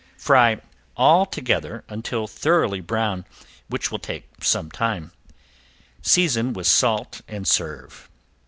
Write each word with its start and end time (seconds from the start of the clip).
Fry 0.17 0.59
all 0.97 1.27
together 1.27 1.83
until 1.87 2.25
thoroughly 2.25 2.79
brown, 2.81 3.23
which 3.67 3.91
will 3.91 3.99
take 3.99 4.27
some 4.43 4.71
time. 4.71 5.11
Season 6.01 6.53
with 6.53 6.65
salt 6.65 7.21
and 7.27 7.47
serve. 7.47 8.09